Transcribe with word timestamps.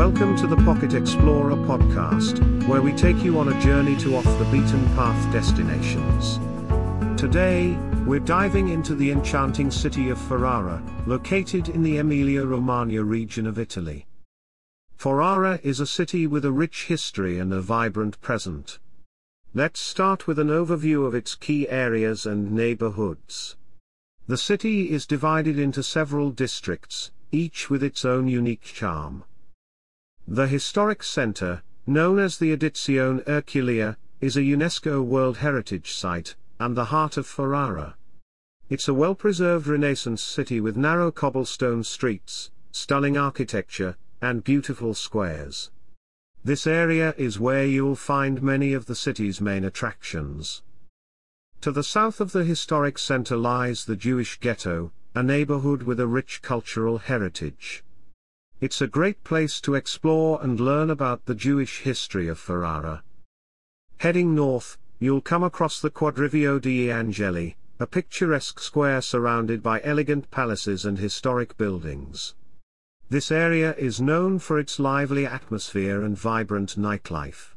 Welcome 0.00 0.34
to 0.38 0.46
the 0.46 0.56
Pocket 0.56 0.94
Explorer 0.94 1.56
podcast, 1.56 2.66
where 2.66 2.80
we 2.80 2.90
take 2.94 3.22
you 3.22 3.38
on 3.38 3.52
a 3.52 3.60
journey 3.60 3.94
to 3.98 4.16
off 4.16 4.24
the 4.24 4.46
beaten 4.46 4.82
path 4.94 5.30
destinations. 5.30 6.38
Today, 7.20 7.76
we're 8.06 8.18
diving 8.18 8.70
into 8.70 8.94
the 8.94 9.10
enchanting 9.10 9.70
city 9.70 10.08
of 10.08 10.18
Ferrara, 10.18 10.82
located 11.04 11.68
in 11.68 11.82
the 11.82 11.98
Emilia 11.98 12.46
Romagna 12.46 13.04
region 13.04 13.46
of 13.46 13.58
Italy. 13.58 14.06
Ferrara 14.96 15.60
is 15.62 15.80
a 15.80 15.86
city 15.86 16.26
with 16.26 16.46
a 16.46 16.50
rich 16.50 16.86
history 16.86 17.38
and 17.38 17.52
a 17.52 17.60
vibrant 17.60 18.18
present. 18.22 18.78
Let's 19.52 19.80
start 19.80 20.26
with 20.26 20.38
an 20.38 20.48
overview 20.48 21.06
of 21.06 21.14
its 21.14 21.34
key 21.34 21.68
areas 21.68 22.24
and 22.24 22.52
neighborhoods. 22.52 23.54
The 24.26 24.38
city 24.38 24.92
is 24.92 25.04
divided 25.04 25.58
into 25.58 25.82
several 25.82 26.30
districts, 26.30 27.10
each 27.30 27.68
with 27.68 27.82
its 27.82 28.06
own 28.06 28.28
unique 28.28 28.62
charm. 28.62 29.24
The 30.32 30.46
historic 30.46 31.02
center, 31.02 31.64
known 31.88 32.20
as 32.20 32.38
the 32.38 32.56
Edizione 32.56 33.24
Ercole, 33.26 33.96
is 34.20 34.36
a 34.36 34.42
UNESCO 34.42 35.02
World 35.02 35.38
Heritage 35.38 35.90
Site, 35.90 36.36
and 36.60 36.76
the 36.76 36.84
heart 36.84 37.16
of 37.16 37.26
Ferrara. 37.26 37.96
It's 38.68 38.86
a 38.86 38.94
well-preserved 38.94 39.66
Renaissance 39.66 40.22
city 40.22 40.60
with 40.60 40.76
narrow 40.76 41.10
cobblestone 41.10 41.82
streets, 41.82 42.52
stunning 42.70 43.18
architecture, 43.18 43.96
and 44.22 44.44
beautiful 44.44 44.94
squares. 44.94 45.72
This 46.44 46.64
area 46.64 47.12
is 47.18 47.40
where 47.40 47.66
you'll 47.66 47.96
find 47.96 48.40
many 48.40 48.72
of 48.72 48.86
the 48.86 48.94
city's 48.94 49.40
main 49.40 49.64
attractions. 49.64 50.62
To 51.62 51.72
the 51.72 51.82
south 51.82 52.20
of 52.20 52.30
the 52.30 52.44
historic 52.44 52.98
center 52.98 53.36
lies 53.36 53.84
the 53.84 53.96
Jewish 53.96 54.38
Ghetto, 54.38 54.92
a 55.12 55.24
neighborhood 55.24 55.82
with 55.82 55.98
a 55.98 56.06
rich 56.06 56.40
cultural 56.40 56.98
heritage. 56.98 57.82
It's 58.60 58.82
a 58.82 58.86
great 58.86 59.24
place 59.24 59.58
to 59.62 59.74
explore 59.74 60.38
and 60.42 60.60
learn 60.60 60.90
about 60.90 61.24
the 61.24 61.34
Jewish 61.34 61.80
history 61.80 62.28
of 62.28 62.38
Ferrara. 62.38 63.02
Heading 63.96 64.34
north, 64.34 64.76
you'll 64.98 65.22
come 65.22 65.42
across 65.42 65.80
the 65.80 65.88
Quadrivio 65.90 66.60
degli 66.60 66.90
Angeli, 66.90 67.56
a 67.78 67.86
picturesque 67.86 68.60
square 68.60 69.00
surrounded 69.00 69.62
by 69.62 69.80
elegant 69.82 70.30
palaces 70.30 70.84
and 70.84 70.98
historic 70.98 71.56
buildings. 71.56 72.34
This 73.08 73.30
area 73.30 73.74
is 73.76 73.98
known 73.98 74.38
for 74.38 74.58
its 74.58 74.78
lively 74.78 75.24
atmosphere 75.24 76.02
and 76.02 76.18
vibrant 76.18 76.76
nightlife. 76.78 77.54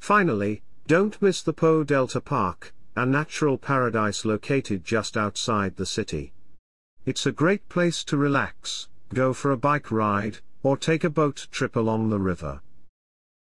Finally, 0.00 0.62
don't 0.86 1.20
miss 1.20 1.42
the 1.42 1.52
Po 1.52 1.84
Delta 1.84 2.22
Park, 2.22 2.72
a 2.96 3.04
natural 3.04 3.58
paradise 3.58 4.24
located 4.24 4.84
just 4.84 5.18
outside 5.18 5.76
the 5.76 5.84
city. 5.84 6.32
It's 7.04 7.26
a 7.26 7.30
great 7.30 7.68
place 7.68 8.02
to 8.04 8.16
relax, 8.16 8.88
go 9.14 9.32
for 9.32 9.50
a 9.50 9.56
bike 9.56 9.90
ride, 9.90 10.38
or 10.62 10.76
take 10.76 11.04
a 11.04 11.10
boat 11.10 11.46
trip 11.50 11.76
along 11.76 12.10
the 12.10 12.18
river. 12.18 12.60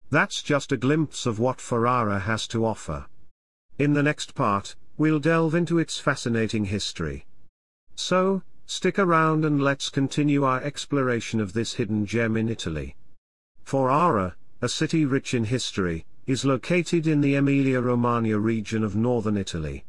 That's 0.09 0.41
just 0.41 0.71
a 0.71 0.77
glimpse 0.77 1.25
of 1.25 1.39
what 1.39 1.59
Ferrara 1.59 2.19
has 2.19 2.47
to 2.49 2.65
offer. 2.65 3.07
In 3.77 3.93
the 3.93 4.03
next 4.03 4.35
part, 4.35 4.75
we'll 4.97 5.19
delve 5.19 5.53
into 5.53 5.79
its 5.79 5.99
fascinating 5.99 6.65
history. 6.65 7.25
So, 7.95 8.41
stick 8.65 8.97
around 8.97 9.45
and 9.45 9.61
let's 9.61 9.89
continue 9.89 10.43
our 10.43 10.61
exploration 10.61 11.39
of 11.39 11.53
this 11.53 11.73
hidden 11.73 12.05
gem 12.05 12.37
in 12.37 12.49
Italy. 12.49 12.95
Ferrara, 13.63 14.35
a 14.61 14.69
city 14.69 15.05
rich 15.05 15.33
in 15.33 15.45
history, 15.45 16.05
is 16.25 16.45
located 16.45 17.07
in 17.07 17.21
the 17.21 17.35
Emilia-Romagna 17.35 18.37
region 18.39 18.83
of 18.83 18.95
northern 18.95 19.37
Italy. 19.37 19.85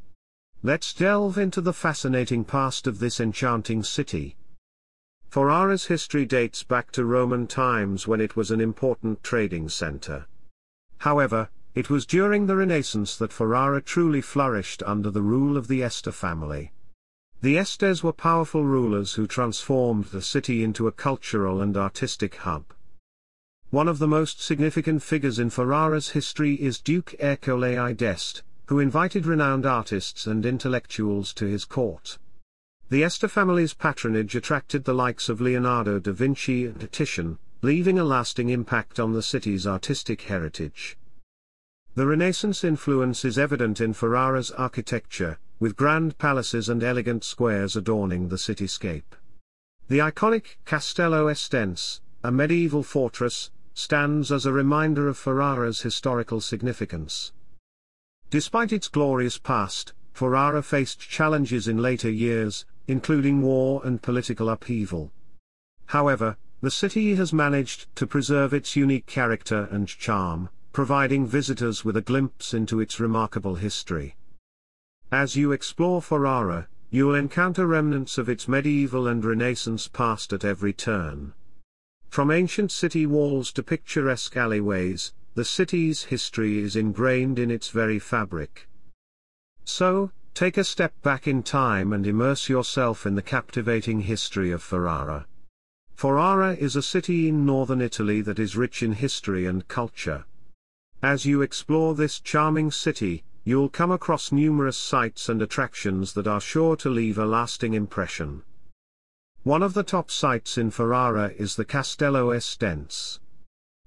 Let's 0.62 0.92
delve 0.92 1.38
into 1.38 1.60
the 1.60 1.72
fascinating 1.72 2.44
past 2.44 2.86
of 2.86 2.98
this 2.98 3.20
enchanting 3.20 3.82
city, 3.82 4.36
Ferrara's 5.30 5.86
history 5.86 6.24
dates 6.24 6.62
back 6.62 6.90
to 6.92 7.04
Roman 7.04 7.46
times 7.46 8.08
when 8.08 8.18
it 8.18 8.34
was 8.34 8.50
an 8.50 8.62
important 8.62 9.22
trading 9.22 9.68
center. 9.68 10.26
However, 10.98 11.50
it 11.74 11.90
was 11.90 12.06
during 12.06 12.46
the 12.46 12.56
Renaissance 12.56 13.14
that 13.18 13.32
Ferrara 13.32 13.82
truly 13.82 14.22
flourished 14.22 14.82
under 14.86 15.10
the 15.10 15.20
rule 15.20 15.58
of 15.58 15.68
the 15.68 15.82
Este 15.82 16.12
family. 16.14 16.72
The 17.42 17.58
Estes 17.58 18.02
were 18.02 18.12
powerful 18.12 18.64
rulers 18.64 19.14
who 19.14 19.26
transformed 19.26 20.06
the 20.06 20.22
city 20.22 20.64
into 20.64 20.88
a 20.88 20.92
cultural 20.92 21.60
and 21.60 21.76
artistic 21.76 22.36
hub. 22.36 22.64
One 23.70 23.86
of 23.86 23.98
the 23.98 24.08
most 24.08 24.40
significant 24.40 25.02
figures 25.02 25.38
in 25.38 25.50
Ferrara's 25.50 26.10
history 26.10 26.54
is 26.54 26.80
Duke 26.80 27.14
Ercole 27.20 27.78
I 27.78 27.92
d'Este, 27.92 28.42
who 28.66 28.78
invited 28.78 29.26
renowned 29.26 29.66
artists 29.66 30.26
and 30.26 30.46
intellectuals 30.46 31.34
to 31.34 31.44
his 31.44 31.66
court. 31.66 32.16
The 32.90 33.04
Este 33.04 33.28
family's 33.28 33.74
patronage 33.74 34.34
attracted 34.34 34.84
the 34.84 34.94
likes 34.94 35.28
of 35.28 35.42
Leonardo 35.42 35.98
da 35.98 36.10
Vinci 36.10 36.64
and 36.64 36.90
Titian, 36.90 37.36
leaving 37.60 37.98
a 37.98 38.04
lasting 38.04 38.48
impact 38.48 38.98
on 38.98 39.12
the 39.12 39.22
city's 39.22 39.66
artistic 39.66 40.22
heritage. 40.22 40.96
The 41.96 42.06
Renaissance 42.06 42.64
influence 42.64 43.26
is 43.26 43.36
evident 43.36 43.82
in 43.82 43.92
Ferrara's 43.92 44.50
architecture, 44.52 45.38
with 45.60 45.76
grand 45.76 46.16
palaces 46.16 46.70
and 46.70 46.82
elegant 46.82 47.24
squares 47.24 47.76
adorning 47.76 48.30
the 48.30 48.36
cityscape. 48.36 49.14
The 49.88 49.98
iconic 49.98 50.56
Castello 50.64 51.26
Estense, 51.26 52.00
a 52.24 52.32
medieval 52.32 52.82
fortress, 52.82 53.50
stands 53.74 54.32
as 54.32 54.46
a 54.46 54.52
reminder 54.52 55.08
of 55.08 55.18
Ferrara's 55.18 55.82
historical 55.82 56.40
significance. 56.40 57.32
Despite 58.30 58.72
its 58.72 58.88
glorious 58.88 59.36
past, 59.36 59.92
Ferrara 60.14 60.62
faced 60.62 61.00
challenges 61.00 61.68
in 61.68 61.76
later 61.76 62.10
years, 62.10 62.64
including 62.88 63.42
war 63.42 63.80
and 63.84 64.02
political 64.02 64.48
upheaval. 64.48 65.12
However, 65.86 66.36
the 66.60 66.70
city 66.72 67.14
has 67.14 67.32
managed 67.32 67.94
to 67.94 68.06
preserve 68.06 68.52
its 68.52 68.74
unique 68.74 69.06
character 69.06 69.68
and 69.70 69.86
charm, 69.86 70.48
providing 70.72 71.26
visitors 71.26 71.84
with 71.84 71.96
a 71.96 72.02
glimpse 72.02 72.52
into 72.52 72.80
its 72.80 72.98
remarkable 72.98 73.54
history. 73.54 74.16
As 75.12 75.36
you 75.36 75.52
explore 75.52 76.02
Ferrara, 76.02 76.66
you'll 76.90 77.14
encounter 77.14 77.66
remnants 77.66 78.18
of 78.18 78.28
its 78.28 78.48
medieval 78.48 79.06
and 79.06 79.24
Renaissance 79.24 79.86
past 79.86 80.32
at 80.32 80.44
every 80.44 80.72
turn. 80.72 81.34
From 82.08 82.30
ancient 82.30 82.72
city 82.72 83.06
walls 83.06 83.52
to 83.52 83.62
picturesque 83.62 84.36
alleyways, 84.36 85.12
the 85.34 85.44
city's 85.44 86.04
history 86.04 86.58
is 86.58 86.74
ingrained 86.74 87.38
in 87.38 87.50
its 87.50 87.68
very 87.68 87.98
fabric. 87.98 88.68
So, 89.64 90.10
Take 90.34 90.56
a 90.56 90.64
step 90.64 90.92
back 91.02 91.26
in 91.26 91.42
time 91.42 91.92
and 91.92 92.06
immerse 92.06 92.48
yourself 92.48 93.06
in 93.06 93.14
the 93.14 93.22
captivating 93.22 94.00
history 94.02 94.50
of 94.50 94.62
Ferrara. 94.62 95.26
Ferrara 95.94 96.54
is 96.54 96.76
a 96.76 96.82
city 96.82 97.28
in 97.28 97.44
northern 97.44 97.80
Italy 97.80 98.20
that 98.20 98.38
is 98.38 98.56
rich 98.56 98.82
in 98.82 98.92
history 98.92 99.46
and 99.46 99.66
culture. 99.66 100.24
As 101.02 101.26
you 101.26 101.42
explore 101.42 101.94
this 101.94 102.20
charming 102.20 102.70
city, 102.70 103.24
you'll 103.44 103.68
come 103.68 103.90
across 103.90 104.30
numerous 104.30 104.76
sights 104.76 105.28
and 105.28 105.40
attractions 105.42 106.12
that 106.12 106.26
are 106.26 106.40
sure 106.40 106.76
to 106.76 106.90
leave 106.90 107.18
a 107.18 107.26
lasting 107.26 107.74
impression. 107.74 108.42
One 109.42 109.62
of 109.62 109.74
the 109.74 109.82
top 109.82 110.10
sights 110.10 110.58
in 110.58 110.70
Ferrara 110.70 111.32
is 111.38 111.56
the 111.56 111.64
Castello 111.64 112.30
Estense. 112.30 113.20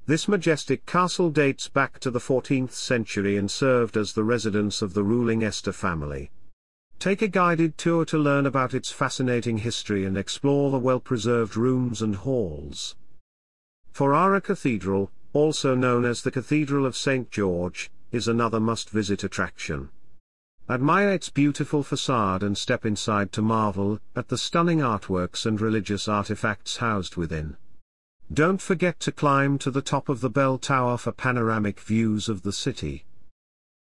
This 0.08 0.28
majestic 0.28 0.88
castle 0.88 1.30
dates 1.30 1.70
back 1.70 2.00
to 2.00 2.10
the 2.10 2.20
14th 2.20 2.72
century 2.72 3.38
and 3.38 3.50
served 3.50 3.96
as 3.96 4.14
the 4.14 4.24
residence 4.24 4.82
of 4.82 4.96
the 4.96 5.04
ruling 5.04 5.44
Este 5.44 5.74
family. 5.74 6.32
Take 6.98 7.22
a 7.22 7.28
guided 7.28 7.78
tour 7.78 8.04
to 8.06 8.18
learn 8.18 8.48
about 8.48 8.74
its 8.74 8.92
fascinating 8.92 9.60
history 9.60 10.04
and 10.04 10.18
explore 10.18 10.72
the 10.72 10.80
well-preserved 10.80 11.56
rooms 11.56 12.02
and 12.02 12.16
halls. 12.16 12.96
Ferrara 13.92 14.42
Cathedral, 14.42 15.12
also 15.34 15.76
known 15.76 16.04
as 16.04 16.24
the 16.24 16.32
Cathedral 16.32 16.86
of 16.86 16.98
St. 16.98 17.30
George, 17.30 17.92
is 18.12 18.28
another 18.28 18.60
must-visit 18.60 19.24
attraction. 19.24 19.90
Admire 20.68 21.12
its 21.12 21.30
beautiful 21.30 21.84
facade 21.84 22.42
and 22.42 22.58
step 22.58 22.86
inside 22.86 23.32
to 23.34 23.42
marvel 23.42 24.00
at 24.16 24.30
the 24.30 24.38
stunning 24.38 24.80
artworks 24.80 25.46
and 25.46 25.62
religious 25.62 26.08
artifacts 26.08 26.78
housed 26.78 27.18
within. 27.18 27.56
Don't 28.34 28.62
forget 28.62 28.98
to 29.02 29.12
climb 29.12 29.58
to 29.58 29.70
the 29.70 29.82
top 29.82 30.08
of 30.08 30.22
the 30.22 30.30
bell 30.30 30.58
tower 30.58 30.98
for 30.98 31.12
panoramic 31.12 31.82
views 31.82 32.30
of 32.30 32.44
the 32.44 32.54
city. 32.54 33.04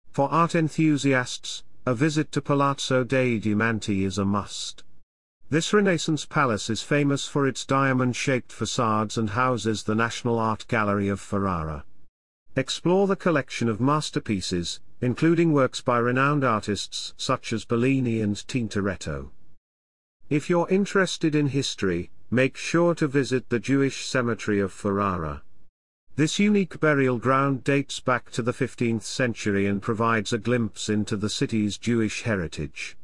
For 0.09 0.31
art 0.31 0.55
enthusiasts, 0.55 1.63
a 1.85 1.93
visit 1.93 2.31
to 2.31 2.41
Palazzo 2.41 3.03
dei 3.03 3.39
Diamanti 3.39 4.03
is 4.03 4.17
a 4.17 4.25
must. 4.25 4.83
This 5.51 5.73
Renaissance 5.73 6.25
palace 6.25 6.71
is 6.71 6.81
famous 6.81 7.27
for 7.27 7.47
its 7.47 7.65
diamond-shaped 7.65 8.51
facades 8.51 9.15
and 9.15 9.29
houses 9.31 9.83
the 9.83 9.93
National 9.93 10.39
Art 10.39 10.65
Gallery 10.67 11.07
of 11.07 11.19
Ferrara. 11.19 11.83
Explore 12.55 13.05
the 13.05 13.15
collection 13.15 13.69
of 13.69 13.79
masterpieces, 13.79 14.79
including 15.01 15.53
works 15.53 15.81
by 15.81 15.99
renowned 15.99 16.43
artists 16.43 17.13
such 17.15 17.53
as 17.53 17.65
Bellini 17.65 18.21
and 18.21 18.35
Tintoretto. 18.35 19.29
If 20.31 20.49
you're 20.49 20.69
interested 20.69 21.35
in 21.35 21.47
history, 21.47 22.09
make 22.33 22.55
sure 22.55 22.95
to 22.95 23.07
visit 23.07 23.49
the 23.49 23.59
Jewish 23.59 24.05
cemetery 24.05 24.61
of 24.61 24.71
Ferrara. 24.71 25.43
This 26.15 26.39
unique 26.39 26.79
burial 26.79 27.17
ground 27.17 27.65
dates 27.65 27.99
back 27.99 28.31
to 28.31 28.41
the 28.41 28.53
15th 28.53 29.03
century 29.03 29.67
and 29.67 29.81
provides 29.81 30.31
a 30.31 30.37
glimpse 30.37 30.87
into 30.87 31.17
the 31.17 31.29
city's 31.29 31.77
Jewish 31.77 32.21
heritage. 32.21 32.95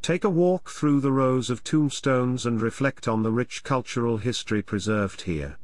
Take 0.00 0.22
a 0.22 0.30
walk 0.30 0.70
through 0.70 1.00
the 1.00 1.10
rows 1.10 1.50
of 1.50 1.64
tombstones 1.64 2.46
and 2.46 2.62
reflect 2.62 3.08
on 3.08 3.24
the 3.24 3.32
rich 3.32 3.64
cultural 3.64 4.18
history 4.18 4.62
preserved 4.62 5.22
here. 5.22 5.58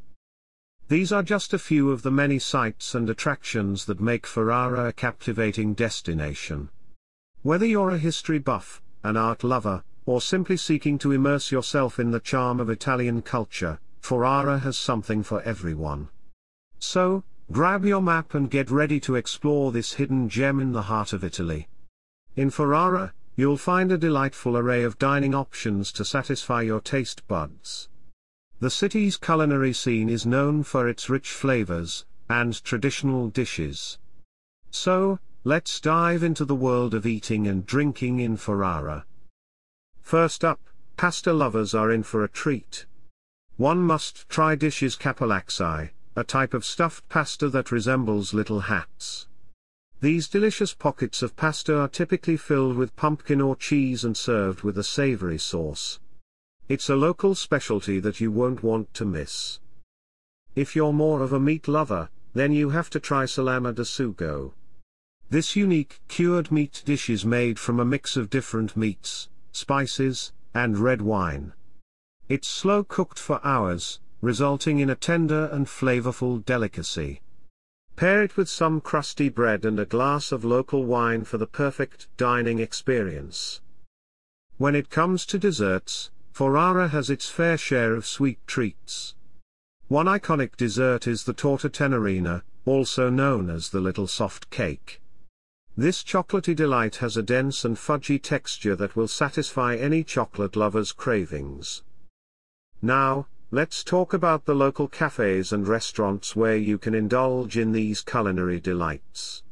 These 0.89 1.13
are 1.13 1.23
just 1.23 1.55
a 1.55 1.59
few 1.59 1.93
of 1.93 2.03
the 2.03 2.11
many 2.11 2.41
sights 2.41 2.97
and 2.97 3.09
attractions 3.09 3.85
that 3.85 4.01
make 4.01 4.27
Ferrara 4.27 4.89
a 4.89 4.93
captivating 4.93 5.75
destination. 5.75 6.69
Whether 7.43 7.67
you're 7.67 7.91
a 7.91 7.99
history 7.99 8.41
buff, 8.41 8.83
an 9.05 9.17
art 9.17 9.45
lover, 9.45 9.85
or 10.09 10.23
simply 10.23 10.57
seeking 10.57 10.97
to 10.97 11.13
immerse 11.13 11.53
yourself 11.53 11.99
in 11.99 12.11
the 12.11 12.19
charm 12.19 12.61
of 12.61 12.71
Italian 12.71 13.21
culture, 13.21 13.79
Ferrara 14.01 14.59
has 14.61 14.75
something 14.75 15.23
for 15.23 15.43
everyone. 15.43 16.09
So, 16.79 17.25
grab 17.53 17.85
your 17.85 18.01
map 18.01 18.33
and 18.33 18.51
get 18.51 18.71
ready 18.71 19.01
to 19.01 19.17
explore 19.17 19.71
this 19.71 19.93
hidden 19.93 20.31
gem 20.31 20.61
in 20.61 20.73
the 20.73 20.89
heart 20.89 21.13
of 21.13 21.23
Italy. 21.23 21.69
In 22.37 22.49
Ferrara, 22.49 23.13
you'll 23.37 23.59
find 23.59 23.93
a 23.93 23.99
delightful 23.99 24.57
array 24.57 24.83
of 24.83 24.99
dining 24.99 25.35
options 25.35 25.93
to 25.93 26.07
satisfy 26.07 26.63
your 26.63 26.81
taste 26.81 27.29
buds. 27.29 27.91
The 28.61 28.71
city's 28.71 29.19
culinary 29.19 29.75
scene 29.75 30.09
is 30.09 30.25
known 30.25 30.63
for 30.63 30.89
its 30.89 31.11
rich 31.11 31.29
flavors 31.29 32.07
and 32.31 32.65
traditional 32.65 33.29
dishes. 33.29 33.99
So, 34.71 35.19
let's 35.45 35.79
dive 35.81 36.23
into 36.23 36.47
the 36.47 36.57
world 36.57 36.95
of 36.95 37.05
eating 37.05 37.47
and 37.47 37.67
drinking 37.67 38.21
in 38.21 38.39
Ferrara. 38.39 39.05
First 40.09 40.43
up, 40.43 40.59
pasta 40.97 41.35
lovers 41.35 41.75
are 41.75 41.93
in 41.93 42.03
for 42.03 42.25
a 42.25 42.31
treat. 42.31 42.87
One 43.59 43.83
must 43.83 44.27
try 44.31 44.55
dishes 44.55 44.97
cappellacci, 44.97 45.91
a 46.17 46.25
type 46.25 46.55
of 46.55 46.65
stuffed 46.65 47.07
pasta 47.11 47.51
that 47.51 47.71
resembles 47.71 48.33
little 48.33 48.61
hats. 48.61 49.29
These 50.01 50.27
delicious 50.29 50.73
pockets 50.73 51.21
of 51.21 51.37
pasta 51.37 51.79
are 51.79 51.89
typically 51.89 52.39
filled 52.39 52.79
with 52.79 52.97
pumpkin 52.97 53.43
or 53.43 53.55
cheese 53.55 54.03
and 54.03 54.17
served 54.17 54.63
with 54.63 54.79
a 54.79 54.83
savory 54.83 55.37
sauce. 55.37 56.01
It's 56.71 56.89
a 56.89 56.97
local 56.97 57.35
specialty 57.35 58.01
that 58.01 58.19
you 58.19 58.31
won't 58.33 58.63
want 58.63 58.95
to 58.95 59.05
miss. 59.05 59.61
If 60.55 60.75
you're 60.75 60.95
more 60.95 61.23
of 61.23 61.35
a 61.35 61.39
meat 61.39 61.69
lover, 61.69 62.09
then 62.33 62.53
you 62.53 62.71
have 62.71 62.89
to 62.97 62.99
try 62.99 63.27
salama 63.27 63.75
da 63.75 63.83
sugo. 63.83 64.55
This 65.29 65.55
unique 65.55 66.01
cured 66.09 66.51
meat 66.51 66.83
dish 66.87 67.11
is 67.11 67.27
made 67.27 67.59
from 67.59 67.79
a 67.79 67.85
mix 67.85 68.17
of 68.17 68.31
different 68.31 68.75
meats, 68.75 69.29
spices, 69.59 70.33
and 70.55 70.79
red 70.79 71.03
wine. 71.03 71.53
It's 72.29 72.49
slow 72.49 72.85
cooked 72.85 73.19
for 73.19 73.41
hours, 73.45 74.01
resulting 74.21 74.79
in 74.79 74.91
a 74.91 74.95
tender 74.95 75.47
and 75.53 75.67
flavorful 75.67 76.45
delicacy. 76.45 77.21
Pair 77.97 78.23
it 78.23 78.37
with 78.37 78.49
some 78.49 78.81
crusty 78.81 79.29
bread 79.29 79.65
and 79.65 79.81
a 79.81 79.85
glass 79.85 80.31
of 80.31 80.45
local 80.45 80.85
wine 80.85 81.25
for 81.25 81.37
the 81.37 81.47
perfect 81.47 82.07
dining 82.17 82.59
experience. 82.61 83.61
When 84.57 84.75
it 84.75 84.91
comes 84.91 85.27
to 85.27 85.39
desserts, 85.39 86.11
Ferrara 86.33 86.89
has 86.89 87.11
its 87.11 87.29
fair 87.29 87.59
share 87.59 87.95
of 87.95 88.07
sweet 88.07 88.39
treats. 88.47 89.15
One 89.89 90.07
iconic 90.07 90.57
dessert 90.57 91.07
is 91.07 91.25
the 91.25 91.33
torta 91.33 91.69
tenerina, 91.69 92.43
also 92.65 93.11
known 93.11 93.51
as 93.51 93.71
the 93.71 93.81
little 93.81 94.07
soft 94.07 94.51
cake. 94.51 95.01
This 95.79 96.03
chocolatey 96.03 96.57
delight 96.57 96.97
has 96.97 97.17
a 97.17 97.23
dense 97.23 97.65
and 97.65 97.77
fudgy 97.77 98.21
texture 98.21 98.75
that 98.75 98.97
will 98.97 99.07
satisfy 99.07 99.77
any 99.77 100.03
chocolate 100.03 100.57
lover's 100.57 100.91
cravings. 100.91 101.85
Now, 102.83 103.29
let's 103.53 103.85
talk 103.85 104.13
about 104.13 104.45
the 104.45 104.57
local 104.57 104.89
cafes 104.89 105.53
and 105.53 105.69
restaurants 105.69 106.35
where 106.35 106.57
you 106.57 106.79
can 106.79 106.97
indulge 106.97 107.57
in 107.57 107.71
these 107.71 108.01
culinary 108.01 108.59
delights. 108.59 109.45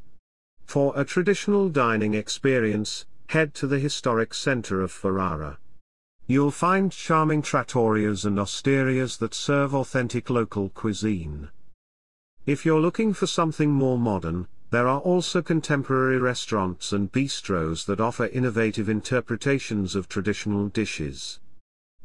For 0.64 0.92
a 0.96 1.04
traditional 1.04 1.68
dining 1.68 2.14
experience, 2.14 3.06
head 3.28 3.54
to 3.54 3.68
the 3.68 3.78
historic 3.78 4.34
center 4.34 4.80
of 4.80 4.90
Ferrara. 4.90 5.58
You'll 6.26 6.50
find 6.50 6.90
charming 6.90 7.42
trattorias 7.42 8.24
and 8.24 8.36
osterias 8.36 9.18
that 9.18 9.32
serve 9.32 9.76
authentic 9.76 10.28
local 10.28 10.70
cuisine. 10.70 11.50
If 12.46 12.66
you're 12.66 12.80
looking 12.80 13.14
for 13.14 13.28
something 13.28 13.70
more 13.70 13.96
modern, 13.96 14.48
there 14.70 14.88
are 14.88 15.00
also 15.00 15.40
contemporary 15.42 16.18
restaurants 16.18 16.92
and 16.92 17.12
bistros 17.12 17.86
that 17.86 18.00
offer 18.00 18.26
innovative 18.26 18.88
interpretations 18.88 19.94
of 19.94 20.08
traditional 20.08 20.68
dishes. 20.68 21.38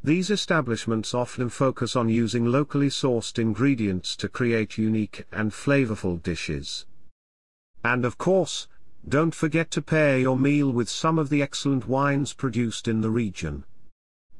These 0.04 0.30
establishments 0.30 1.14
often 1.14 1.50
focus 1.50 1.96
on 1.96 2.10
using 2.10 2.46
locally 2.46 2.90
sourced 2.90 3.38
ingredients 3.40 4.16
to 4.18 4.30
create 4.30 4.78
unique 4.78 5.26
and 5.32 5.52
flavorful 5.52 6.22
dishes. 6.22 6.86
And 7.84 8.06
of 8.06 8.18
course, 8.18 8.68
don't 9.08 9.34
forget 9.34 9.72
to 9.72 9.82
pair 9.82 10.20
your 10.20 10.38
meal 10.38 10.72
with 10.72 10.90
some 10.90 11.18
of 11.18 11.30
the 11.30 11.42
excellent 11.42 11.88
wines 11.88 12.34
produced 12.34 12.88
in 12.88 13.02
the 13.02 13.10
region. 13.10 13.64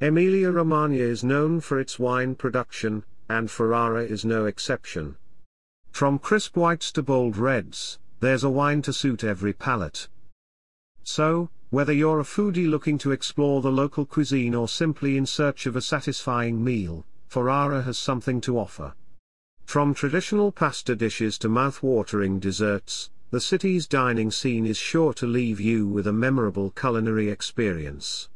Emilia-Romagna 0.00 0.98
is 0.98 1.24
known 1.24 1.60
for 1.60 1.78
its 1.78 1.98
wine 1.98 2.34
production, 2.34 3.04
and 3.28 3.50
Ferrara 3.50 4.04
is 4.04 4.24
no 4.24 4.46
exception. 4.46 5.16
From 5.90 6.18
crisp 6.18 6.56
whites 6.56 6.90
to 6.92 7.02
bold 7.02 7.36
reds, 7.36 7.98
there's 8.22 8.44
a 8.44 8.48
wine 8.48 8.80
to 8.80 8.92
suit 8.92 9.24
every 9.24 9.52
palate. 9.52 10.06
So, 11.02 11.50
whether 11.70 11.92
you're 11.92 12.20
a 12.20 12.24
foodie 12.24 12.70
looking 12.70 12.96
to 12.98 13.10
explore 13.10 13.60
the 13.60 13.72
local 13.72 14.06
cuisine 14.06 14.54
or 14.54 14.68
simply 14.68 15.16
in 15.16 15.26
search 15.26 15.66
of 15.66 15.74
a 15.74 15.80
satisfying 15.80 16.62
meal, 16.62 17.04
Ferrara 17.26 17.82
has 17.82 17.98
something 17.98 18.40
to 18.42 18.60
offer. 18.60 18.94
From 19.64 19.92
traditional 19.92 20.52
pasta 20.52 20.94
dishes 20.94 21.36
to 21.38 21.48
mouth-watering 21.48 22.38
desserts, 22.38 23.10
the 23.30 23.40
city's 23.40 23.88
dining 23.88 24.30
scene 24.30 24.66
is 24.66 24.76
sure 24.76 25.12
to 25.14 25.26
leave 25.26 25.58
you 25.58 25.88
with 25.88 26.06
a 26.06 26.12
memorable 26.12 26.70
culinary 26.70 27.28
experience. 27.28 28.28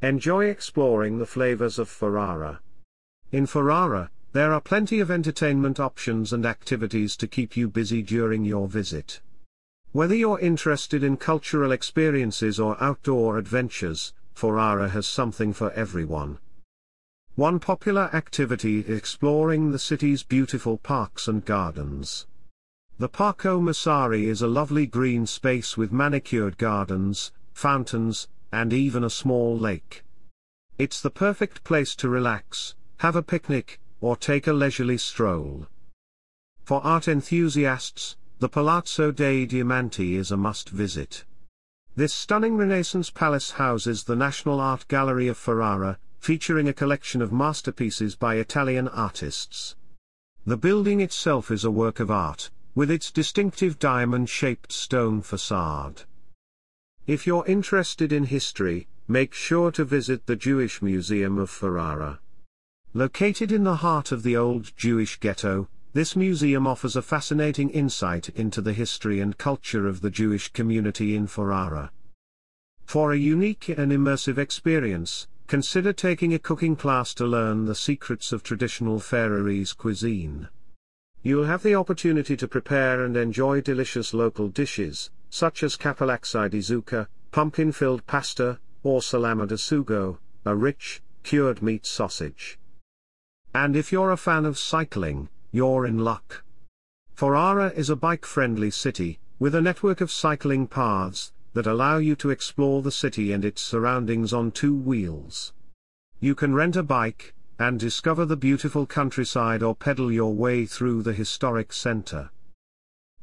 Enjoy 0.00 0.46
exploring 0.46 1.18
the 1.18 1.26
flavors 1.26 1.78
of 1.78 1.90
Ferrara. 1.90 2.62
In 3.32 3.44
Ferrara, 3.44 4.10
there 4.32 4.52
are 4.52 4.60
plenty 4.60 5.00
of 5.00 5.10
entertainment 5.10 5.80
options 5.80 6.32
and 6.32 6.46
activities 6.46 7.16
to 7.16 7.26
keep 7.26 7.56
you 7.56 7.68
busy 7.68 8.00
during 8.00 8.44
your 8.44 8.68
visit. 8.68 9.20
Whether 9.92 10.14
you're 10.14 10.38
interested 10.38 11.02
in 11.02 11.16
cultural 11.16 11.72
experiences 11.72 12.60
or 12.60 12.80
outdoor 12.80 13.38
adventures, 13.38 14.14
Ferrara 14.34 14.88
has 14.90 15.08
something 15.08 15.52
for 15.52 15.72
everyone. 15.72 16.38
One 17.34 17.58
popular 17.58 18.08
activity 18.14 18.80
is 18.80 18.96
exploring 18.96 19.72
the 19.72 19.78
city's 19.80 20.22
beautiful 20.22 20.78
parks 20.78 21.26
and 21.26 21.44
gardens. 21.44 22.26
The 22.98 23.08
Parco 23.08 23.60
Massari 23.60 24.26
is 24.26 24.42
a 24.42 24.46
lovely 24.46 24.86
green 24.86 25.26
space 25.26 25.76
with 25.76 25.90
manicured 25.90 26.56
gardens, 26.56 27.32
fountains, 27.52 28.28
and 28.52 28.72
even 28.72 29.02
a 29.02 29.10
small 29.10 29.58
lake. 29.58 30.04
It's 30.78 31.00
the 31.00 31.10
perfect 31.10 31.64
place 31.64 31.96
to 31.96 32.08
relax, 32.08 32.76
have 32.98 33.16
a 33.16 33.22
picnic, 33.22 33.79
or 34.00 34.16
take 34.16 34.46
a 34.46 34.52
leisurely 34.52 34.98
stroll. 34.98 35.66
For 36.62 36.80
art 36.84 37.08
enthusiasts, 37.08 38.16
the 38.38 38.48
Palazzo 38.48 39.10
dei 39.10 39.46
Diamanti 39.46 40.14
is 40.14 40.30
a 40.30 40.36
must-visit. 40.36 41.24
This 41.96 42.14
stunning 42.14 42.56
Renaissance 42.56 43.10
palace 43.10 43.52
houses 43.52 44.04
the 44.04 44.16
National 44.16 44.60
Art 44.60 44.88
Gallery 44.88 45.28
of 45.28 45.36
Ferrara, 45.36 45.98
featuring 46.18 46.68
a 46.68 46.72
collection 46.72 47.20
of 47.20 47.32
masterpieces 47.32 48.14
by 48.14 48.36
Italian 48.36 48.88
artists. 48.88 49.76
The 50.46 50.56
building 50.56 51.00
itself 51.00 51.50
is 51.50 51.64
a 51.64 51.70
work 51.70 52.00
of 52.00 52.10
art, 52.10 52.50
with 52.74 52.90
its 52.90 53.10
distinctive 53.10 53.78
diamond-shaped 53.78 54.72
stone 54.72 55.20
facade. 55.20 56.04
If 57.06 57.26
you're 57.26 57.46
interested 57.46 58.12
in 58.12 58.24
history, 58.24 58.86
make 59.08 59.34
sure 59.34 59.70
to 59.72 59.84
visit 59.84 60.26
the 60.26 60.36
Jewish 60.36 60.80
Museum 60.80 61.38
of 61.38 61.50
Ferrara. 61.50 62.20
Located 62.92 63.52
in 63.52 63.62
the 63.62 63.76
heart 63.76 64.10
of 64.10 64.24
the 64.24 64.36
old 64.36 64.76
Jewish 64.76 65.20
ghetto, 65.20 65.68
this 65.92 66.16
museum 66.16 66.66
offers 66.66 66.96
a 66.96 67.02
fascinating 67.02 67.70
insight 67.70 68.30
into 68.30 68.60
the 68.60 68.72
history 68.72 69.20
and 69.20 69.38
culture 69.38 69.86
of 69.86 70.00
the 70.00 70.10
Jewish 70.10 70.52
community 70.52 71.14
in 71.14 71.28
Ferrara. 71.28 71.92
For 72.84 73.12
a 73.12 73.16
unique 73.16 73.68
and 73.68 73.92
immersive 73.92 74.38
experience, 74.38 75.28
consider 75.46 75.92
taking 75.92 76.34
a 76.34 76.40
cooking 76.40 76.74
class 76.74 77.14
to 77.14 77.26
learn 77.26 77.66
the 77.66 77.76
secrets 77.76 78.32
of 78.32 78.42
traditional 78.42 78.98
Ferrarese 78.98 79.76
cuisine. 79.76 80.48
You'll 81.22 81.44
have 81.44 81.62
the 81.62 81.76
opportunity 81.76 82.36
to 82.36 82.48
prepare 82.48 83.04
and 83.04 83.16
enjoy 83.16 83.60
delicious 83.60 84.12
local 84.12 84.48
dishes, 84.48 85.12
such 85.28 85.62
as 85.62 85.76
cappellacci 85.76 86.50
di 86.50 86.58
zucca, 86.58 87.06
pumpkin-filled 87.30 88.04
pasta, 88.08 88.58
or 88.82 89.00
salama 89.00 89.46
da 89.46 89.54
sugo, 89.54 90.18
a 90.44 90.56
rich, 90.56 91.02
cured 91.22 91.62
meat 91.62 91.86
sausage. 91.86 92.58
And 93.54 93.74
if 93.74 93.90
you're 93.90 94.12
a 94.12 94.16
fan 94.16 94.44
of 94.44 94.58
cycling, 94.58 95.28
you're 95.50 95.84
in 95.84 95.98
luck. 95.98 96.44
Ferrara 97.14 97.72
is 97.74 97.90
a 97.90 97.96
bike-friendly 97.96 98.70
city, 98.70 99.18
with 99.38 99.54
a 99.54 99.60
network 99.60 100.00
of 100.00 100.10
cycling 100.10 100.66
paths, 100.66 101.32
that 101.54 101.66
allow 101.66 101.98
you 101.98 102.14
to 102.16 102.30
explore 102.30 102.80
the 102.80 102.92
city 102.92 103.32
and 103.32 103.44
its 103.44 103.60
surroundings 103.60 104.32
on 104.32 104.52
two 104.52 104.74
wheels. 104.74 105.52
You 106.20 106.34
can 106.34 106.54
rent 106.54 106.76
a 106.76 106.82
bike, 106.82 107.34
and 107.58 107.78
discover 107.78 108.24
the 108.24 108.36
beautiful 108.36 108.86
countryside 108.86 109.62
or 109.62 109.74
pedal 109.74 110.10
your 110.10 110.32
way 110.32 110.64
through 110.64 111.02
the 111.02 111.12
historic 111.12 111.72
center. 111.72 112.30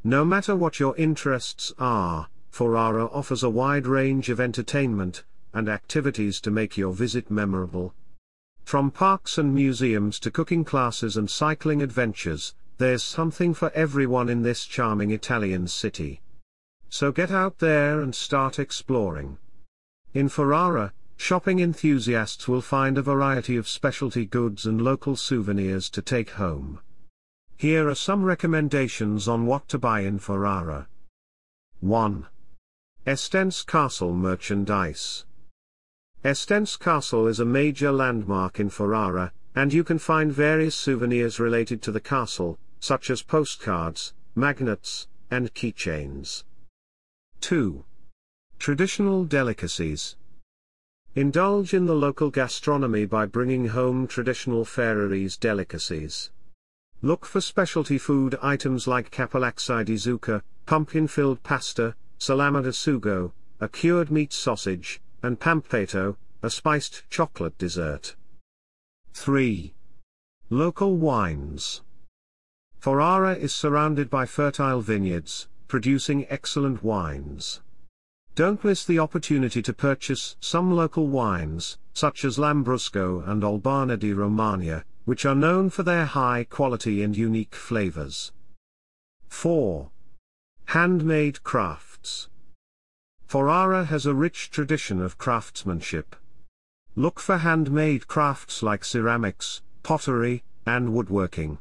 No 0.03 0.23
matter 0.25 0.55
what 0.55 0.79
your 0.79 0.95
interests 0.97 1.73
are, 1.79 2.27
Ferrara 2.51 3.05
offers 3.07 3.43
a 3.43 3.49
wide 3.49 3.87
range 3.87 4.29
of 4.29 4.39
entertainment 4.39 5.23
and 5.53 5.69
activities 5.69 6.39
to 6.41 6.51
make 6.51 6.77
your 6.77 6.93
visit 6.93 7.31
memorable. 7.31 7.93
From 8.67 8.91
parks 8.91 9.37
and 9.37 9.55
museums 9.55 10.19
to 10.19 10.29
cooking 10.29 10.65
classes 10.65 11.15
and 11.15 11.31
cycling 11.31 11.81
adventures, 11.81 12.53
there's 12.79 13.01
something 13.01 13.53
for 13.53 13.71
everyone 13.71 14.27
in 14.27 14.41
this 14.41 14.65
charming 14.65 15.11
Italian 15.11 15.69
city. 15.69 16.19
So 16.89 17.13
get 17.13 17.31
out 17.31 17.59
there 17.59 18.01
and 18.01 18.13
start 18.13 18.59
exploring. 18.59 19.37
In 20.13 20.27
Ferrara, 20.27 20.91
shopping 21.15 21.59
enthusiasts 21.59 22.49
will 22.49 22.59
find 22.59 22.97
a 22.97 23.01
variety 23.01 23.55
of 23.55 23.69
specialty 23.69 24.25
goods 24.25 24.65
and 24.65 24.81
local 24.81 25.15
souvenirs 25.15 25.89
to 25.91 26.01
take 26.01 26.31
home. 26.31 26.81
Here 27.55 27.87
are 27.87 27.95
some 27.95 28.25
recommendations 28.25 29.29
on 29.29 29.45
what 29.45 29.69
to 29.69 29.79
buy 29.79 30.01
in 30.01 30.19
Ferrara. 30.19 30.89
1. 31.79 32.27
Estense 33.05 33.65
Castle 33.65 34.13
Merchandise. 34.13 35.23
Estense 36.23 36.79
Castle 36.79 37.27
is 37.27 37.39
a 37.39 37.45
major 37.45 37.91
landmark 37.91 38.59
in 38.59 38.69
Ferrara, 38.69 39.31
and 39.55 39.71
you 39.71 39.83
can 39.83 39.99
find 39.99 40.31
various 40.31 40.75
souvenirs 40.75 41.39
related 41.39 41.81
to 41.83 41.91
the 41.91 41.99
castle, 41.99 42.57
such 42.79 43.11
as 43.11 43.21
postcards, 43.21 44.13
magnets, 44.35 45.07
and 45.29 45.53
keychains. 45.53 46.43
2. 47.41 47.83
Traditional 48.57 49.25
delicacies. 49.25 50.15
Indulge 51.13 51.73
in 51.73 51.85
the 51.85 51.95
local 51.95 52.31
gastronomy 52.31 53.05
by 53.05 53.27
bringing 53.27 53.67
home 53.67 54.07
traditional 54.07 54.65
Ferrarese 54.65 55.39
delicacies. 55.39 56.31
Look 57.03 57.25
for 57.25 57.41
specialty 57.41 57.99
food 57.99 58.37
items 58.41 58.87
like 58.87 59.11
cappellacci 59.11 59.85
di 59.85 59.95
zucca, 59.95 60.41
pumpkin-filled 60.65 61.43
pasta, 61.43 61.95
salama 62.17 62.63
da 62.63 62.69
sugo, 62.69 63.33
a 63.59 63.69
cured 63.69 64.09
meat 64.09 64.33
sausage, 64.33 64.99
and 65.27 65.39
pampetto, 65.41 66.15
a 66.41 66.49
spiced 66.49 67.03
chocolate 67.09 67.57
dessert. 67.57 68.15
3. 69.13 69.73
Local 70.49 70.95
wines. 70.95 71.81
Ferrara 72.79 73.33
is 73.35 73.53
surrounded 73.53 74.09
by 74.09 74.25
fertile 74.25 74.79
vineyards, 74.79 75.49
producing 75.67 76.25
excellent 76.29 76.81
wines. 76.81 77.59
Don't 78.35 78.63
miss 78.63 78.85
the 78.85 78.99
opportunity 78.99 79.61
to 79.61 79.73
purchase 79.73 80.37
some 80.39 80.71
local 80.71 81.07
wines, 81.07 81.77
such 81.93 82.23
as 82.23 82.37
Lambrusco 82.37 83.27
and 83.27 83.43
Albana 83.43 83.99
di 83.99 84.13
Romagna, 84.13 84.85
which 85.03 85.25
are 85.25 85.35
known 85.35 85.69
for 85.69 85.83
their 85.83 86.05
high 86.05 86.45
quality 86.49 87.03
and 87.03 87.17
unique 87.17 87.53
flavors. 87.53 88.31
4. 89.27 89.89
Handmade 90.67 91.43
crafts. 91.43 92.29
Ferrara 93.27 93.83
has 93.83 94.05
a 94.05 94.13
rich 94.13 94.49
tradition 94.49 95.01
of 95.01 95.17
craftsmanship. 95.17 96.15
Look 96.95 97.19
for 97.19 97.39
handmade 97.39 98.07
crafts 98.07 98.63
like 98.63 98.85
ceramics, 98.85 99.61
pottery, 99.83 100.45
and 100.65 100.93
woodworking. 100.93 101.57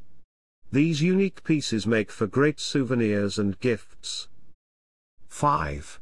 These 0.70 1.02
unique 1.02 1.42
pieces 1.42 1.84
make 1.84 2.12
for 2.12 2.28
great 2.28 2.60
souvenirs 2.60 3.36
and 3.36 3.58
gifts. 3.58 4.28
5. 5.28 6.00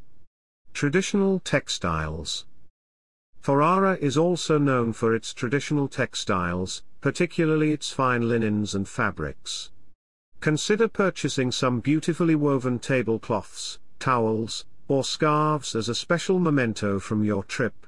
Traditional 0.75 1.39
textiles. 1.39 2.45
Ferrara 3.41 3.97
is 4.03 4.19
also 4.19 4.59
known 4.59 4.93
for 4.93 5.15
its 5.15 5.33
traditional 5.33 5.89
textiles, 5.89 6.83
particularly 7.01 7.73
its 7.73 7.91
fine 7.91 8.29
linens 8.29 8.75
and 8.75 8.87
fabrics. 8.87 9.71
Consider 10.41 10.89
purchasing 10.89 11.51
some 11.51 11.81
beautifully 11.81 12.35
woven 12.35 12.79
tablecloths, 12.79 13.79
towels, 13.99 14.67
or 14.89 15.05
scarves 15.05 15.75
as 15.75 15.89
a 15.89 15.95
special 15.95 16.39
memento 16.39 16.99
from 16.99 17.25
your 17.25 17.45
trip. 17.45 17.87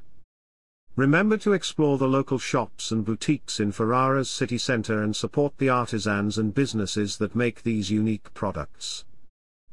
Remember 0.96 1.36
to 1.36 1.52
explore 1.52 1.98
the 1.98 2.08
local 2.08 2.38
shops 2.38 2.90
and 2.90 3.04
boutiques 3.04 3.60
in 3.60 3.72
Ferrara's 3.72 4.30
city 4.30 4.58
center 4.58 5.02
and 5.02 5.14
support 5.14 5.58
the 5.58 5.68
artisans 5.68 6.38
and 6.38 6.54
businesses 6.54 7.18
that 7.18 7.34
make 7.34 7.62
these 7.62 7.90
unique 7.90 8.32
products. 8.32 9.04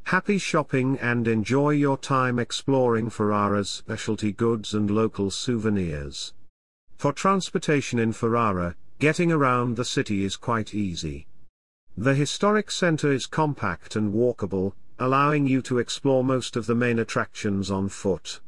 Happy 0.06 0.38
shopping 0.38 0.98
and 1.00 1.28
enjoy 1.28 1.70
your 1.70 1.98
time 1.98 2.40
exploring 2.40 3.10
Ferrara's 3.10 3.70
specialty 3.70 4.32
goods 4.32 4.74
and 4.74 4.92
local 4.92 5.32
souvenirs. 5.32 6.34
For 6.98 7.14
transportation 7.14 8.00
in 8.00 8.12
Ferrara, 8.12 8.76
Getting 9.04 9.34
around 9.34 9.76
the 9.76 9.84
city 9.84 10.24
is 10.24 10.38
quite 10.38 10.74
easy. 10.74 11.28
The 11.98 12.16
historic 12.16 12.72
center 12.72 13.12
is 13.12 13.26
compact 13.26 13.98
and 13.98 14.14
walkable, 14.14 14.76
allowing 15.00 15.48
you 15.48 15.62
to 15.62 15.80
explore 15.80 16.24
most 16.24 16.56
of 16.56 16.66
the 16.66 16.76
main 16.76 17.00
attractions 17.00 17.72
on 17.72 17.90
foot. 17.90 18.40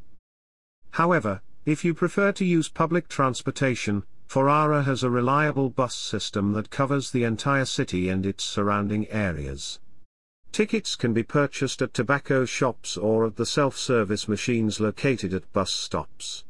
However, 0.92 1.42
if 1.66 1.84
you 1.84 1.94
prefer 1.94 2.32
to 2.34 2.46
use 2.46 2.70
public 2.70 3.08
transportation, 3.08 4.04
Ferrara 4.28 4.84
has 4.84 5.04
a 5.04 5.10
reliable 5.10 5.70
bus 5.70 5.96
system 5.96 6.54
that 6.54 6.70
covers 6.70 7.12
the 7.12 7.24
entire 7.24 7.66
city 7.66 8.10
and 8.10 8.26
its 8.26 8.44
surrounding 8.44 9.08
areas. 9.10 9.80
Tickets 10.52 10.96
can 10.96 11.14
be 11.14 11.24
purchased 11.24 11.82
at 11.82 11.94
tobacco 11.94 12.46
shops 12.46 12.98
or 12.98 13.26
at 13.26 13.36
the 13.36 13.46
self-service 13.46 14.28
machines 14.28 14.80
located 14.80 15.34
at 15.34 15.52
bus 15.54 15.72
stops. 15.72 16.44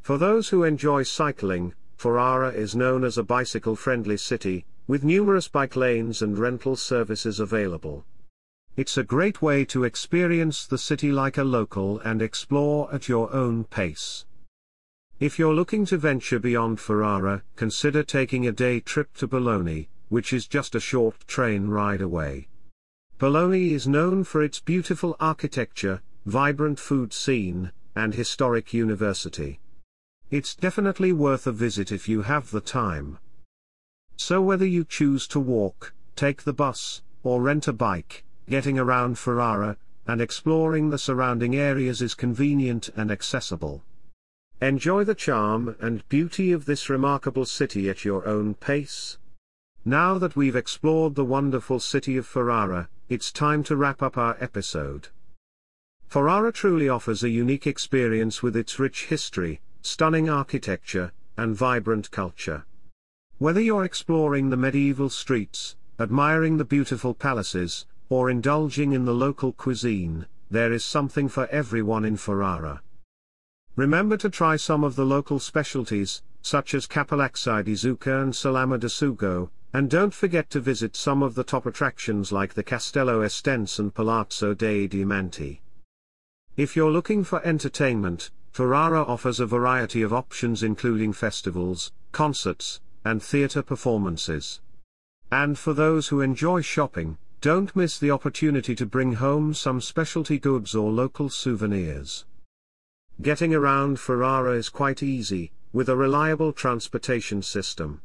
For 0.00 0.18
those 0.18 0.50
who 0.50 0.62
enjoy 0.62 1.02
cycling, 1.02 1.74
Ferrara 1.96 2.50
is 2.50 2.76
known 2.76 3.02
as 3.02 3.18
a 3.18 3.24
bicycle-friendly 3.24 4.18
city, 4.18 4.64
with 4.86 5.02
numerous 5.02 5.48
bike 5.48 5.74
lanes 5.74 6.22
and 6.22 6.38
rental 6.38 6.76
services 6.76 7.40
available. 7.40 8.04
It's 8.78 8.96
a 8.96 9.02
great 9.02 9.42
way 9.42 9.64
to 9.74 9.82
experience 9.82 10.64
the 10.64 10.78
city 10.78 11.10
like 11.10 11.36
a 11.36 11.42
local 11.42 11.98
and 11.98 12.22
explore 12.22 12.88
at 12.94 13.08
your 13.08 13.34
own 13.34 13.64
pace. 13.64 14.24
If 15.18 15.36
you're 15.36 15.52
looking 15.52 15.84
to 15.86 15.98
venture 15.98 16.38
beyond 16.38 16.78
Ferrara, 16.78 17.42
consider 17.56 18.04
taking 18.04 18.46
a 18.46 18.52
day 18.52 18.78
trip 18.78 19.16
to 19.16 19.26
Bologna, 19.26 19.88
which 20.10 20.32
is 20.32 20.46
just 20.46 20.76
a 20.76 20.80
short 20.80 21.26
train 21.26 21.66
ride 21.66 22.00
away. 22.00 22.46
Bologna 23.18 23.72
is 23.72 23.88
known 23.88 24.22
for 24.22 24.44
its 24.44 24.60
beautiful 24.60 25.16
architecture, 25.18 26.00
vibrant 26.24 26.78
food 26.78 27.12
scene, 27.12 27.72
and 27.96 28.14
historic 28.14 28.72
university. 28.72 29.58
It's 30.30 30.54
definitely 30.54 31.12
worth 31.12 31.48
a 31.48 31.52
visit 31.66 31.90
if 31.90 32.08
you 32.08 32.22
have 32.22 32.52
the 32.52 32.60
time. 32.60 33.18
So 34.16 34.40
whether 34.40 34.66
you 34.66 34.84
choose 34.84 35.26
to 35.34 35.40
walk, 35.40 35.94
take 36.14 36.44
the 36.44 36.52
bus, 36.52 37.02
or 37.24 37.42
rent 37.42 37.66
a 37.66 37.72
bike, 37.72 38.24
getting 38.48 38.78
around 38.78 39.18
Ferrara, 39.18 39.76
and 40.06 40.20
exploring 40.20 40.90
the 40.90 40.98
surrounding 40.98 41.54
areas 41.54 42.00
is 42.00 42.14
convenient 42.14 42.88
and 42.96 43.10
accessible. 43.10 43.84
Enjoy 44.60 45.04
the 45.04 45.14
charm 45.14 45.76
and 45.80 46.08
beauty 46.08 46.50
of 46.50 46.64
this 46.64 46.88
remarkable 46.88 47.44
city 47.44 47.88
at 47.88 48.04
your 48.04 48.26
own 48.26 48.54
pace. 48.54 49.18
Now 49.84 50.18
that 50.18 50.34
we've 50.34 50.56
explored 50.56 51.14
the 51.14 51.24
wonderful 51.24 51.78
city 51.78 52.16
of 52.16 52.26
Ferrara, 52.26 52.88
it's 53.08 53.30
time 53.30 53.62
to 53.64 53.76
wrap 53.76 54.02
up 54.02 54.18
our 54.18 54.36
episode. 54.40 55.08
Ferrara 56.06 56.52
truly 56.52 56.88
offers 56.88 57.22
a 57.22 57.28
unique 57.28 57.66
experience 57.66 58.42
with 58.42 58.56
its 58.56 58.78
rich 58.78 59.06
history, 59.06 59.60
stunning 59.82 60.28
architecture, 60.28 61.12
and 61.36 61.54
vibrant 61.54 62.10
culture. 62.10 62.64
Whether 63.38 63.60
you're 63.60 63.84
exploring 63.84 64.50
the 64.50 64.56
medieval 64.56 65.10
streets, 65.10 65.76
admiring 66.00 66.56
the 66.56 66.64
beautiful 66.64 67.14
palaces, 67.14 67.86
or 68.08 68.30
indulging 68.30 68.92
in 68.92 69.04
the 69.04 69.14
local 69.14 69.52
cuisine, 69.52 70.26
there 70.50 70.72
is 70.72 70.84
something 70.84 71.28
for 71.28 71.46
everyone 71.48 72.04
in 72.04 72.16
Ferrara. 72.16 72.82
Remember 73.76 74.16
to 74.16 74.30
try 74.30 74.56
some 74.56 74.82
of 74.82 74.96
the 74.96 75.04
local 75.04 75.38
specialties, 75.38 76.22
such 76.42 76.74
as 76.74 76.86
cappellacci 76.86 77.64
di 77.64 77.74
zucca 77.74 78.22
and 78.22 78.34
salama 78.34 78.78
da 78.78 78.88
sugo, 78.88 79.50
and 79.72 79.90
don't 79.90 80.14
forget 80.14 80.48
to 80.50 80.60
visit 80.60 80.96
some 80.96 81.22
of 81.22 81.34
the 81.34 81.44
top 81.44 81.66
attractions 81.66 82.32
like 82.32 82.54
the 82.54 82.62
Castello 82.62 83.20
Estense 83.20 83.78
and 83.78 83.94
Palazzo 83.94 84.54
dei 84.54 84.88
Diamanti. 84.88 85.60
If 86.56 86.74
you're 86.74 86.90
looking 86.90 87.22
for 87.22 87.44
entertainment, 87.46 88.30
Ferrara 88.50 89.02
offers 89.02 89.38
a 89.38 89.46
variety 89.46 90.02
of 90.02 90.12
options 90.12 90.62
including 90.62 91.12
festivals, 91.12 91.92
concerts, 92.12 92.80
and 93.04 93.22
theatre 93.22 93.62
performances. 93.62 94.60
And 95.30 95.58
for 95.58 95.74
those 95.74 96.08
who 96.08 96.22
enjoy 96.22 96.62
shopping, 96.62 97.18
don't 97.40 97.74
miss 97.76 97.98
the 97.98 98.10
opportunity 98.10 98.74
to 98.74 98.84
bring 98.84 99.14
home 99.14 99.54
some 99.54 99.80
specialty 99.80 100.38
goods 100.38 100.74
or 100.74 100.90
local 100.90 101.28
souvenirs. 101.28 102.24
Getting 103.22 103.54
around 103.54 104.00
Ferrara 104.00 104.52
is 104.52 104.68
quite 104.68 105.02
easy, 105.02 105.52
with 105.72 105.88
a 105.88 105.96
reliable 105.96 106.52
transportation 106.52 107.42
system. 107.42 108.00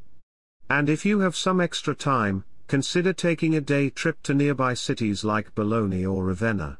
And 0.70 0.88
if 0.88 1.04
you 1.04 1.20
have 1.20 1.34
some 1.34 1.60
extra 1.60 1.94
time, 1.94 2.44
consider 2.68 3.12
taking 3.12 3.54
a 3.54 3.60
day 3.60 3.90
trip 3.90 4.22
to 4.22 4.34
nearby 4.34 4.74
cities 4.74 5.24
like 5.24 5.54
Bologna 5.54 6.06
or 6.06 6.24
Ravenna. 6.24 6.78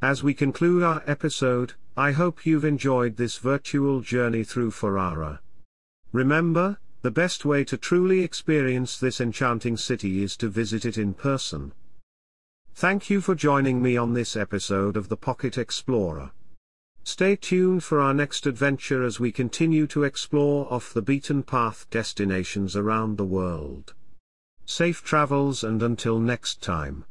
As 0.00 0.22
we 0.22 0.32
conclude 0.32 0.82
our 0.82 1.02
episode, 1.06 1.74
I 1.96 2.12
hope 2.12 2.46
you've 2.46 2.64
enjoyed 2.64 3.16
this 3.16 3.36
virtual 3.36 4.00
journey 4.00 4.44
through 4.44 4.70
Ferrara. 4.70 5.40
Remember, 6.12 6.78
the 7.02 7.10
best 7.10 7.46
way 7.46 7.64
to 7.64 7.78
truly 7.78 8.22
experience 8.22 8.98
this 8.98 9.22
enchanting 9.22 9.78
city 9.78 10.22
is 10.22 10.36
to 10.36 10.48
visit 10.48 10.84
it 10.84 10.98
in 10.98 11.14
person. 11.14 11.72
Thank 12.74 13.08
you 13.08 13.22
for 13.22 13.34
joining 13.34 13.80
me 13.80 13.96
on 13.96 14.12
this 14.12 14.36
episode 14.36 14.98
of 14.98 15.08
the 15.08 15.16
Pocket 15.16 15.56
Explorer. 15.56 16.32
Stay 17.02 17.36
tuned 17.36 17.82
for 17.82 18.00
our 18.00 18.12
next 18.12 18.46
adventure 18.46 19.02
as 19.02 19.18
we 19.18 19.32
continue 19.32 19.86
to 19.86 20.04
explore 20.04 20.70
off 20.70 20.92
the 20.92 21.00
beaten 21.00 21.42
path 21.42 21.86
destinations 21.90 22.76
around 22.76 23.16
the 23.16 23.24
world. 23.24 23.94
Safe 24.66 25.02
travels 25.02 25.64
and 25.64 25.82
until 25.82 26.20
next 26.20 26.60
time. 26.60 27.06